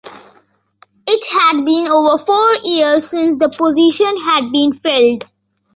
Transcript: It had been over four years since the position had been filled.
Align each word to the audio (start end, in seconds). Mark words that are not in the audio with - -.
It 1.05 1.25
had 1.31 1.63
been 1.63 1.87
over 1.87 2.17
four 2.17 2.55
years 2.63 3.07
since 3.07 3.37
the 3.37 3.49
position 3.49 4.17
had 4.17 4.51
been 4.51 4.73
filled. 4.73 5.25